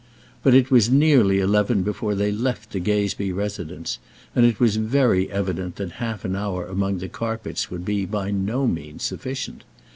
But 0.41 0.55
it 0.55 0.71
was 0.71 0.89
nearly 0.89 1.39
eleven 1.39 1.83
before 1.83 2.15
they 2.15 2.31
left 2.31 2.71
the 2.71 2.79
Gazebee 2.79 3.31
residence, 3.31 3.99
and 4.35 4.47
it 4.47 4.59
was 4.59 4.77
very 4.77 5.31
evident 5.31 5.75
that 5.75 5.91
half 6.01 6.25
an 6.25 6.35
hour 6.35 6.65
among 6.65 6.97
the 6.97 7.07
carpets 7.07 7.69
would 7.69 7.85
be 7.85 8.07
by 8.07 8.31
no 8.31 8.65
means 8.65 9.03
sufficient. 9.03 9.63